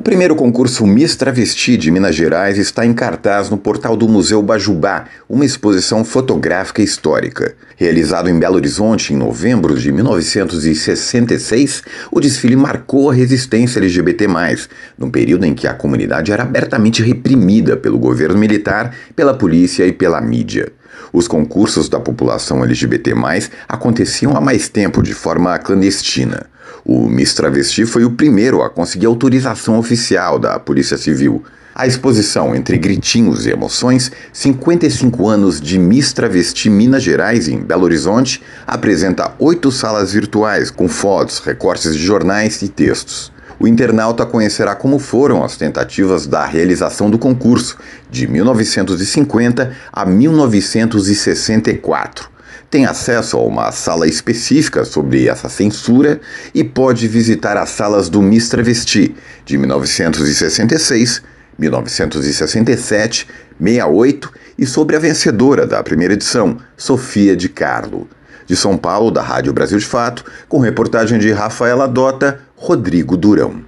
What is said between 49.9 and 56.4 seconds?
a 1964 tem acesso a uma sala específica sobre essa censura